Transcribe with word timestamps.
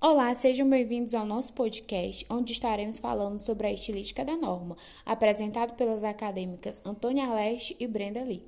Olá, 0.00 0.32
sejam 0.32 0.70
bem-vindos 0.70 1.12
ao 1.12 1.26
nosso 1.26 1.52
podcast, 1.54 2.24
onde 2.30 2.52
estaremos 2.52 3.00
falando 3.00 3.40
sobre 3.40 3.66
a 3.66 3.72
estilística 3.72 4.24
da 4.24 4.36
norma, 4.36 4.76
apresentado 5.04 5.74
pelas 5.74 6.04
acadêmicas 6.04 6.80
Antônia 6.86 7.24
Arleste 7.24 7.76
e 7.80 7.86
Brenda 7.88 8.22
Lee. 8.22 8.46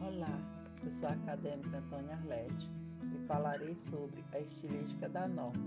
Olá, 0.00 0.32
eu 0.82 0.90
sou 0.92 1.06
a 1.06 1.12
acadêmica 1.12 1.76
Antônia 1.76 2.14
Arleste 2.14 2.70
e 3.14 3.26
falarei 3.26 3.76
sobre 3.90 4.24
a 4.32 4.40
estilística 4.40 5.10
da 5.10 5.28
norma. 5.28 5.62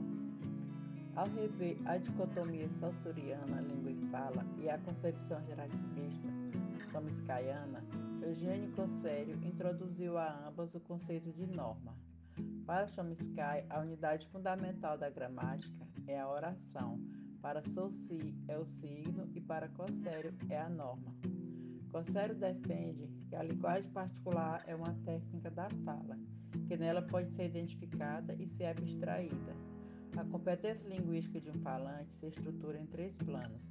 Ao 1.15 1.27
rever 1.27 1.77
a 1.85 1.97
dicotomia 1.97 2.67
saussuriana, 2.79 3.61
língua 3.61 3.91
e 3.91 4.09
fala, 4.09 4.43
e 4.59 4.67
a 4.71 4.79
concepção 4.79 5.39
gerativista 5.45 6.27
tomiscaiana, 6.91 7.85
Eugênio 8.23 8.71
Cossério 8.71 9.35
introduziu 9.45 10.17
a 10.17 10.47
ambas 10.47 10.73
o 10.73 10.79
conceito 10.79 11.31
de 11.31 11.45
norma. 11.45 12.08
Para 12.69 12.85
Chomsky, 12.85 13.65
a 13.67 13.79
unidade 13.79 14.27
fundamental 14.27 14.95
da 14.95 15.09
gramática 15.09 15.87
é 16.05 16.19
a 16.19 16.29
oração. 16.29 16.99
Para 17.41 17.63
Saussure 17.63 18.35
é 18.47 18.59
o 18.59 18.65
signo 18.67 19.27
e 19.33 19.41
para 19.41 19.67
Cossério 19.69 20.35
é 20.51 20.59
a 20.59 20.69
norma. 20.69 21.15
Cossério 21.91 22.35
defende 22.35 23.09
que 23.27 23.35
a 23.35 23.41
linguagem 23.41 23.89
particular 23.89 24.63
é 24.67 24.75
uma 24.75 24.93
técnica 25.03 25.49
da 25.49 25.67
fala, 25.83 26.15
que 26.67 26.77
nela 26.77 27.01
pode 27.01 27.33
ser 27.33 27.45
identificada 27.45 28.35
e 28.35 28.47
ser 28.47 28.65
abstraída. 28.65 29.55
A 30.15 30.23
competência 30.25 30.87
linguística 30.87 31.41
de 31.41 31.49
um 31.49 31.59
falante 31.63 32.13
se 32.19 32.27
estrutura 32.27 32.79
em 32.79 32.85
três 32.85 33.17
planos: 33.17 33.63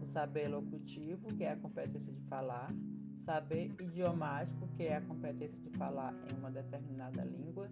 o 0.00 0.06
saber 0.06 0.48
locutivo, 0.48 1.28
que 1.34 1.44
é 1.44 1.52
a 1.52 1.56
competência 1.56 2.10
de 2.10 2.22
falar, 2.22 2.68
saber 3.16 3.66
idiomático, 3.82 4.66
que 4.68 4.84
é 4.84 4.96
a 4.96 5.02
competência 5.02 5.60
de 5.60 5.68
falar 5.76 6.14
em 6.32 6.38
uma 6.38 6.50
determinada 6.50 7.22
língua, 7.22 7.68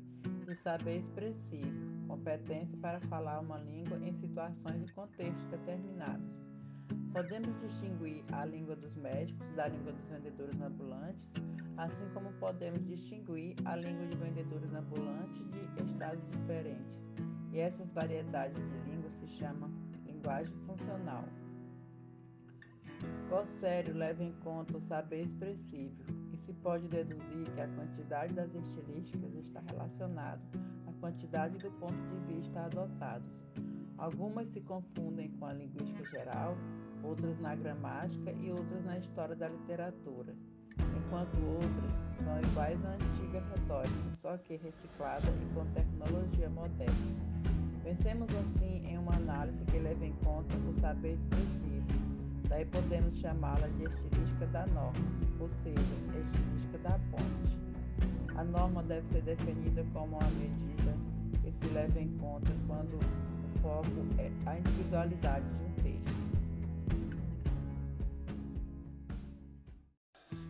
e 0.49 0.53
o 0.53 0.55
saber 0.55 0.99
expressivo, 0.99 2.07
competência 2.07 2.77
para 2.79 3.01
falar 3.01 3.41
uma 3.41 3.59
língua 3.59 3.99
em 3.99 4.13
situações 4.13 4.89
e 4.89 4.93
contextos 4.93 5.45
determinados. 5.47 6.45
Podemos 7.13 7.49
distinguir 7.61 8.25
a 8.33 8.45
língua 8.45 8.77
dos 8.77 8.95
médicos 8.97 9.47
da 9.55 9.69
língua 9.69 9.93
dos 9.93 10.07
vendedores 10.09 10.61
ambulantes, 10.61 11.33
assim 11.77 12.09
como 12.13 12.33
podemos 12.35 12.85
distinguir 12.87 13.55
a 13.65 13.77
língua 13.77 14.07
de 14.07 14.17
vendedores 14.17 14.75
ambulantes 14.75 15.41
de 15.51 15.85
estados 15.85 16.25
diferentes. 16.31 17.07
E 17.53 17.61
essas 17.61 17.89
variedades 17.93 18.57
de 18.57 18.91
língua 18.91 19.11
se 19.11 19.27
chamam 19.29 19.71
linguagem 20.05 20.55
funcional. 20.67 21.25
Cossério 23.29 23.95
leva 23.95 24.23
em 24.23 24.33
conta 24.43 24.77
o 24.77 24.81
saber 24.81 25.23
expressivo 25.23 26.24
e 26.35 26.37
se 26.37 26.53
pode 26.53 26.89
deduzir 26.89 27.49
que 27.55 27.61
a 27.61 27.69
quantidade 27.69 28.35
das 28.35 28.53
estilísticas 28.55 29.33
está 29.37 29.63
relacionada 29.71 30.43
à 30.87 30.93
quantidade 31.01 31.57
do 31.59 31.71
ponto 31.73 31.95
de 31.95 32.35
vista 32.35 32.61
adotados. 32.61 33.41
Algumas 33.97 34.49
se 34.49 34.61
confundem 34.61 35.29
com 35.39 35.47
a 35.47 35.53
linguística 35.53 36.05
geral, 36.11 36.57
outras 37.05 37.39
na 37.39 37.55
gramática 37.55 38.33
e 38.33 38.51
outras 38.51 38.85
na 38.85 38.99
história 38.99 39.37
da 39.37 39.49
literatura, 39.49 40.35
enquanto 40.77 41.37
outras 41.47 41.93
são 42.17 42.51
iguais 42.51 42.85
à 42.85 42.95
antiga 42.95 43.41
retórica, 43.55 44.15
só 44.15 44.37
que 44.37 44.57
reciclada 44.57 45.31
e 45.31 45.55
com 45.55 45.65
tecnologia 45.67 46.51
moderna. 46.51 46.95
Pensemos 47.85 48.29
assim 48.45 48.85
em 48.85 48.99
uma 48.99 49.15
análise 49.15 49.65
que 49.67 49.79
leva 49.79 50.05
em 50.05 50.15
conta 50.25 50.57
o 50.57 50.81
saber 50.81 51.13
expressivo 51.13 51.74
Daí 52.55 52.65
podemos 52.67 53.19
chamá-la 53.19 53.67
de 53.67 53.83
estilística 53.83 54.47
da 54.53 54.65
norma, 54.67 54.93
ou 55.41 55.49
seja, 55.49 55.81
estilística 55.81 56.79
da 56.85 57.01
ponte. 57.11 57.59
A 58.37 58.45
norma 58.45 58.81
deve 58.85 59.09
ser 59.09 59.23
definida 59.23 59.85
como 59.93 60.17
uma 60.17 60.31
medida 60.31 60.95
que 61.43 61.51
se 61.51 61.75
leva 61.75 62.01
em 62.01 62.17
conta 62.17 62.53
quando 62.69 62.95
o 62.95 63.59
foco 63.61 63.91
é 64.19 64.31
a 64.49 64.57
individualidade 64.57 65.45
de 65.45 65.65
um 65.65 65.73
texto. 65.83 66.15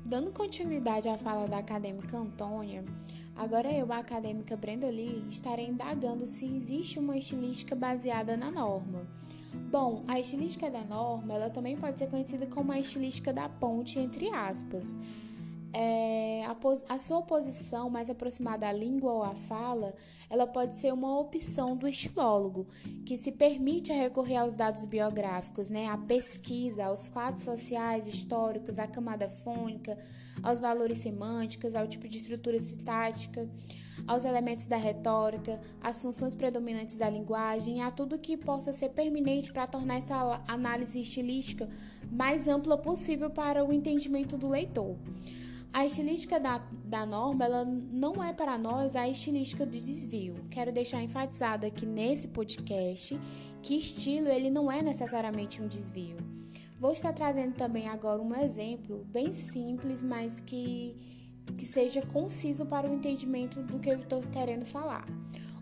Dando 0.04 0.30
continuidade 0.30 1.08
à 1.08 1.16
fala 1.16 1.48
da 1.48 1.56
acadêmica 1.56 2.18
Antônia, 2.18 2.84
agora 3.34 3.72
eu, 3.72 3.90
a 3.90 4.00
acadêmica 4.00 4.54
Brenda 4.58 4.88
Lee, 4.88 5.24
estarei 5.30 5.68
indagando 5.68 6.26
se 6.26 6.44
existe 6.54 6.98
uma 6.98 7.16
estilística 7.16 7.74
baseada 7.74 8.36
na 8.36 8.50
norma. 8.50 9.06
Bom, 9.70 10.04
a 10.06 10.20
estilística 10.20 10.70
da 10.70 10.84
norma, 10.84 11.34
ela 11.34 11.50
também 11.50 11.76
pode 11.76 11.98
ser 11.98 12.08
conhecida 12.08 12.46
como 12.46 12.72
a 12.72 12.78
estilística 12.78 13.32
da 13.32 13.48
ponte, 13.48 13.98
entre 13.98 14.28
aspas. 14.30 14.96
É, 15.76 16.44
a, 16.46 16.94
a, 16.94 16.98
sua 17.00 17.20
posição 17.22 17.90
mais 17.90 18.08
aproximada 18.08 18.68
à 18.68 18.72
língua 18.72 19.12
ou 19.12 19.22
à 19.24 19.34
fala, 19.34 19.92
ela 20.30 20.46
pode 20.46 20.74
ser 20.74 20.92
uma 20.92 21.18
opção 21.18 21.76
do 21.76 21.88
estilólogo, 21.88 22.68
que 23.04 23.18
se 23.18 23.32
permite 23.32 23.92
recorrer 23.92 24.36
aos 24.36 24.54
dados 24.54 24.84
biográficos, 24.84 25.68
né, 25.68 25.88
à 25.88 25.98
pesquisa, 25.98 26.84
aos 26.84 27.08
fatos 27.08 27.42
sociais, 27.42 28.06
históricos, 28.06 28.78
à 28.78 28.86
camada 28.86 29.28
fônica, 29.28 29.98
aos 30.44 30.60
valores 30.60 30.98
semânticos, 30.98 31.74
ao 31.74 31.88
tipo 31.88 32.06
de 32.08 32.18
estrutura 32.18 32.60
sintática, 32.60 33.50
aos 34.06 34.24
elementos 34.24 34.66
da 34.66 34.76
retórica, 34.76 35.60
às 35.80 36.00
funções 36.00 36.36
predominantes 36.36 36.96
da 36.96 37.10
linguagem, 37.10 37.82
a 37.82 37.90
tudo 37.90 38.16
que 38.16 38.36
possa 38.36 38.72
ser 38.72 38.90
permanente 38.90 39.52
para 39.52 39.66
tornar 39.66 39.96
essa 39.96 40.40
análise 40.46 41.00
estilística 41.00 41.68
mais 42.12 42.46
ampla 42.46 42.78
possível 42.78 43.28
para 43.28 43.64
o 43.64 43.72
entendimento 43.72 44.36
do 44.36 44.48
leitor. 44.48 44.96
A 45.74 45.84
estilística 45.84 46.38
da, 46.38 46.58
da 46.84 47.04
norma 47.04 47.44
ela 47.44 47.64
não 47.64 48.22
é 48.22 48.32
para 48.32 48.56
nós 48.56 48.94
a 48.94 49.08
estilística 49.08 49.66
do 49.66 49.72
desvio. 49.72 50.36
Quero 50.48 50.70
deixar 50.70 51.02
enfatizado 51.02 51.66
aqui 51.66 51.84
nesse 51.84 52.28
podcast 52.28 53.18
que 53.60 53.76
estilo 53.76 54.28
ele 54.28 54.50
não 54.50 54.70
é 54.70 54.80
necessariamente 54.80 55.60
um 55.60 55.66
desvio. 55.66 56.16
Vou 56.78 56.92
estar 56.92 57.12
trazendo 57.12 57.54
também 57.54 57.88
agora 57.88 58.22
um 58.22 58.32
exemplo 58.36 59.04
bem 59.10 59.32
simples, 59.32 60.00
mas 60.00 60.38
que, 60.38 60.94
que 61.58 61.66
seja 61.66 62.00
conciso 62.02 62.64
para 62.66 62.88
o 62.88 62.94
entendimento 62.94 63.60
do 63.60 63.80
que 63.80 63.90
eu 63.90 63.98
estou 63.98 64.20
querendo 64.20 64.64
falar. 64.64 65.04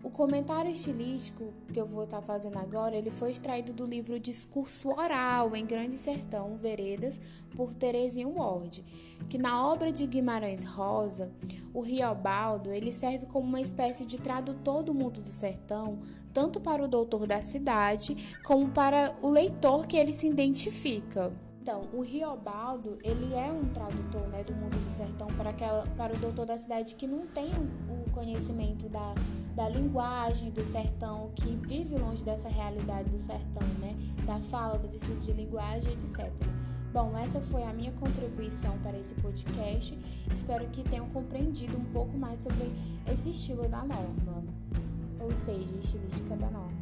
O 0.03 0.09
comentário 0.09 0.69
estilístico 0.69 1.53
que 1.71 1.79
eu 1.79 1.85
vou 1.85 2.03
estar 2.03 2.21
fazendo 2.21 2.57
agora, 2.57 2.93
ele 2.93 3.09
foi 3.09 3.31
extraído 3.31 3.71
do 3.71 3.85
livro 3.85 4.19
Discurso 4.19 4.89
Oral 4.89 5.55
em 5.55 5.65
Grande 5.65 5.95
Sertão, 5.95 6.57
Veredas, 6.57 7.17
por 7.55 7.73
Terezinha 7.73 8.27
Ward, 8.27 8.83
que 9.29 9.37
na 9.37 9.65
obra 9.65 9.93
de 9.93 10.05
Guimarães 10.05 10.65
Rosa, 10.65 11.31
o 11.73 11.79
Riobaldo, 11.79 12.69
ele 12.69 12.91
serve 12.91 13.27
como 13.27 13.47
uma 13.47 13.61
espécie 13.61 14.05
de 14.05 14.17
tradutor 14.17 14.83
do 14.83 14.93
mundo 14.93 15.21
do 15.21 15.29
sertão, 15.29 15.99
tanto 16.33 16.59
para 16.59 16.83
o 16.83 16.87
doutor 16.87 17.25
da 17.25 17.39
cidade, 17.39 18.37
como 18.43 18.71
para 18.71 19.15
o 19.21 19.29
leitor 19.29 19.87
que 19.87 19.95
ele 19.95 20.11
se 20.11 20.27
identifica. 20.27 21.31
Então, 21.61 21.87
o 21.93 22.01
Riobaldo, 22.01 22.99
ele 23.05 23.33
é 23.33 23.49
um 23.49 23.63
tradutor 23.69 24.27
né, 24.27 24.43
do 24.43 24.53
mundo 24.53 24.77
do 24.77 24.97
sertão 24.97 25.27
para, 25.27 25.51
aquela, 25.51 25.87
para 25.95 26.13
o 26.13 26.19
doutor 26.19 26.45
da 26.45 26.57
cidade 26.57 26.93
que 26.95 27.07
não 27.07 27.25
tem 27.25 27.45
o 27.47 28.02
conhecimento 28.13 28.87
da, 28.87 29.13
da 29.55 29.67
linguagem 29.67 30.51
do 30.51 30.63
sertão, 30.63 31.31
que 31.35 31.49
vive 31.67 31.97
longe 31.97 32.23
dessa 32.23 32.47
realidade 32.47 33.09
do 33.09 33.19
sertão, 33.19 33.67
né? 33.79 33.95
Da 34.25 34.39
fala, 34.39 34.77
do 34.77 34.87
vestido 34.87 35.19
de 35.19 35.33
linguagem, 35.33 35.91
etc. 35.91 36.31
Bom, 36.93 37.17
essa 37.17 37.41
foi 37.41 37.63
a 37.63 37.73
minha 37.73 37.91
contribuição 37.93 38.77
para 38.79 38.97
esse 38.97 39.15
podcast. 39.15 39.97
Espero 40.31 40.65
que 40.69 40.83
tenham 40.83 41.09
compreendido 41.09 41.75
um 41.75 41.85
pouco 41.85 42.15
mais 42.17 42.39
sobre 42.39 42.71
esse 43.11 43.31
estilo 43.31 43.67
da 43.67 43.83
norma, 43.83 44.43
ou 45.19 45.33
seja, 45.33 45.75
estilística 45.81 46.35
da 46.35 46.49
norma. 46.49 46.72